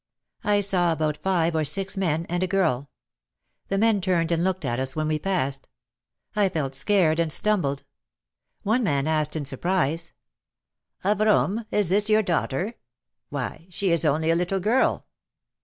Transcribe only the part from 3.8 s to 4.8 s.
turned and looked at